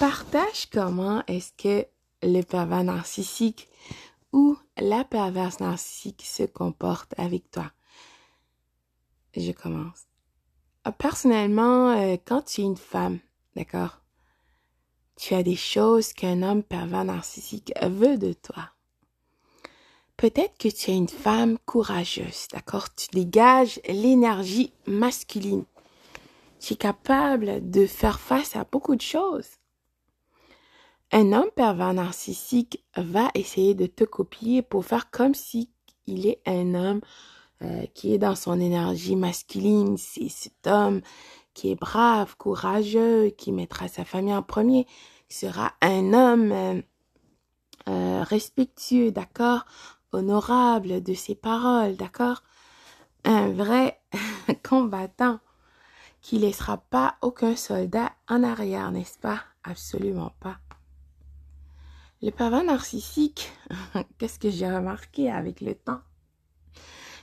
[0.00, 1.86] Partage comment est-ce que
[2.22, 3.68] le pervers narcissique
[4.32, 7.70] ou la perverse narcissique se comporte avec toi?
[9.36, 10.06] Je commence.
[10.96, 13.18] Personnellement, euh, quand tu es une femme,
[13.56, 14.00] d'accord,
[15.16, 18.70] tu as des choses qu'un homme pervers narcissique veut de toi.
[20.16, 22.94] Peut-être que tu es une femme courageuse, d'accord?
[22.94, 25.66] Tu dégages l'énergie masculine.
[26.58, 29.59] Tu es capable de faire face à beaucoup de choses.
[31.12, 35.70] Un homme pervers narcissique va essayer de te copier pour faire comme si
[36.06, 37.00] il est un homme
[37.62, 39.96] euh, qui est dans son énergie masculine.
[39.98, 41.00] C'est cet homme
[41.52, 44.86] qui est brave, courageux, qui mettra sa famille en premier,
[45.28, 46.80] qui sera un homme euh,
[47.88, 49.64] euh, respectueux, d'accord,
[50.12, 52.44] honorable de ses paroles, d'accord,
[53.24, 54.00] un vrai
[54.62, 55.40] combattant
[56.22, 59.40] qui laissera pas aucun soldat en arrière, n'est-ce pas?
[59.64, 60.58] Absolument pas.
[62.22, 63.50] Le pervers narcissique,
[64.18, 66.00] qu'est-ce que j'ai remarqué avec le temps?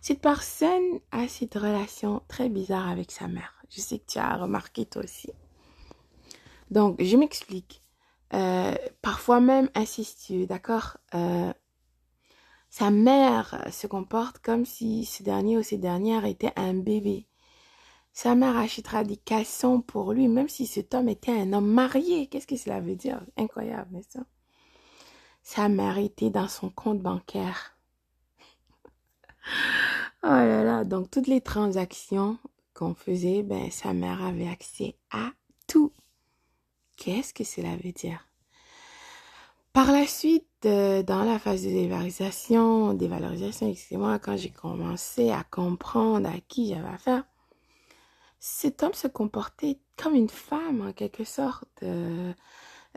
[0.00, 3.60] Cette personne a cette relation très bizarre avec sa mère.
[3.70, 5.30] Je sais que tu as remarqué toi aussi.
[6.70, 7.82] Donc, je m'explique.
[8.34, 10.98] Euh, parfois même insistueux, d'accord?
[11.14, 11.52] Euh,
[12.70, 17.26] Sa mère se comporte comme si ce dernier ou cette dernière était un bébé.
[18.12, 22.28] Sa mère achètera des caleçons pour lui, même si cet homme était un homme marié.
[22.28, 23.24] Qu'est-ce que cela veut dire?
[23.36, 24.18] Incroyable, n'est-ce
[25.44, 27.76] sa mère était dans son compte bancaire.
[30.24, 32.38] oh là là, donc toutes les transactions
[32.72, 35.30] qu'on faisait, ben sa mère avait accès à
[35.68, 35.92] tout.
[36.96, 38.26] Qu'est-ce que cela veut dire?
[39.74, 45.44] Par la suite, euh, dans la phase de dévalorisation, dévalorisation, excusez-moi, quand j'ai commencé à
[45.44, 47.24] comprendre à qui j'avais affaire,
[48.38, 51.82] cet homme se comportait comme une femme en quelque sorte.
[51.82, 52.32] Euh,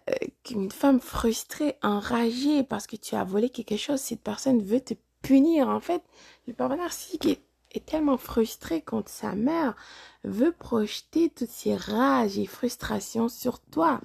[0.09, 0.13] euh,
[0.52, 4.94] une femme frustrée, enragée parce que tu as volé quelque chose, cette personne veut te
[5.22, 5.67] punir.
[5.67, 6.02] En fait,
[6.47, 9.76] le père narcissique est, est, tellement frustré contre sa mère,
[10.23, 13.99] veut projeter toutes ses rages et frustrations sur toi.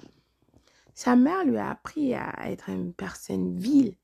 [0.94, 3.94] Sa mère lui a appris à être une personne vile,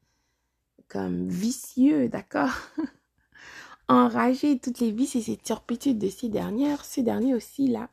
[0.88, 2.52] comme vicieux, d'accord?
[3.88, 7.88] Enragé, toutes les vices et ses turpitudes de ces dernières, ces derniers aussi, là,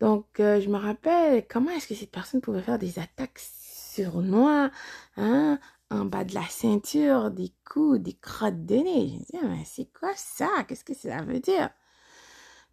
[0.00, 4.70] donc, euh, je me rappelle comment est-ce que cette personne pouvait faire des attaques sournois,
[5.16, 5.58] hein,
[5.90, 9.18] en bas de la ceinture, des coups, des crottes de nez.
[9.32, 10.48] Je me mais c'est quoi ça?
[10.66, 11.70] Qu'est-ce que ça veut dire?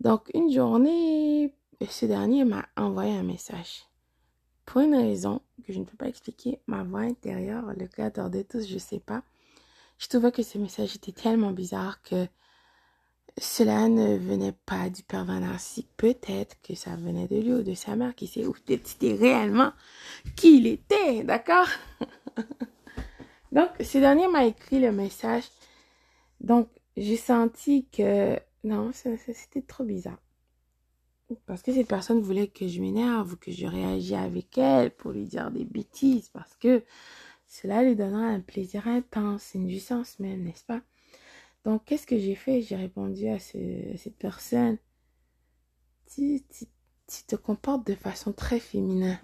[0.02, 1.54] Donc, une journée,
[1.90, 3.86] ce dernier m'a envoyé un message.
[4.66, 8.42] Pour une raison que je ne peux pas expliquer, ma voix intérieure, le créateur de
[8.42, 9.24] tous, je sais pas.
[9.98, 12.28] Je trouvais que ce message était tellement bizarre que
[13.38, 15.90] cela ne venait pas du pervers narcissique.
[15.98, 19.74] Peut-être que ça venait de lui ou de sa mère qui sait où c'était réellement
[20.36, 21.68] qui il était, d'accord?
[23.52, 25.44] Donc, ce dernier m'a écrit le message.
[26.40, 30.20] Donc, j'ai senti que non, c'était trop bizarre.
[31.46, 35.12] Parce que cette personne voulait que je m'énerve ou que je réagisse avec elle pour
[35.12, 36.84] lui dire des bêtises parce que
[37.48, 40.82] cela lui donnera un plaisir intense, une jouissance même, n'est-ce pas?
[41.66, 42.62] Donc, qu'est-ce que j'ai fait?
[42.62, 44.78] J'ai répondu à, cette personne.
[46.14, 46.42] Tu,
[47.28, 49.20] te comportes de façon très féminin.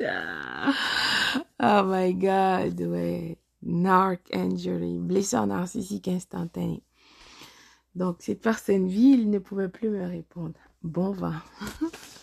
[0.00, 3.36] oh my God, ouais.
[3.62, 6.84] Narc injury, blessure narcissique instantanée.
[7.96, 10.60] Donc, cette personne vile ne pouvait plus me répondre.
[10.82, 11.34] Bon vent.